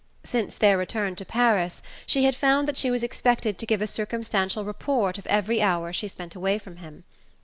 Since 0.23 0.57
their 0.57 0.79
return 0.79 1.15
to 1.17 1.25
Paris 1.25 1.83
she 2.07 2.23
had 2.23 2.35
found 2.35 2.67
that 2.67 2.75
she 2.75 2.89
was 2.89 3.03
expected 3.03 3.59
to 3.59 3.67
give 3.67 3.83
a 3.83 3.85
circumstantial 3.85 4.65
report 4.65 5.19
of 5.19 5.27
every 5.27 5.61
hour 5.61 5.93
she 5.93 6.07
spent 6.07 6.33
away 6.33 6.57
from 6.57 6.77
him. 6.77 7.03